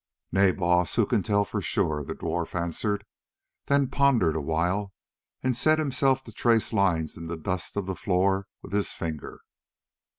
[0.31, 3.05] "Nay, Baas, who can tell for sure?" the dwarf answered;
[3.67, 4.91] then pondered a while,
[5.43, 9.41] and set himself to trace lines in the dust of the floor with his finger.